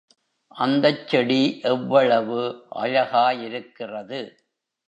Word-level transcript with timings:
அந்தச் 0.55 1.07
செடி 1.07 1.59
எவ்வளவு 1.63 2.39
அழகாயிருக்கிறது! 2.75 4.21